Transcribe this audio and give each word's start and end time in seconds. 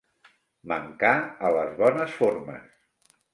Mancar 0.71 1.11
a 1.49 1.51
les 1.57 1.77
bones 1.83 2.17
formes. 2.23 3.15